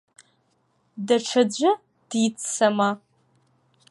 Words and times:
Даҽаӡәы 1.07 1.71
диццама? 2.09 2.89